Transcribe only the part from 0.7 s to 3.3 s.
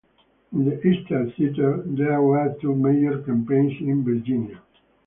Eastern Theater, there were two major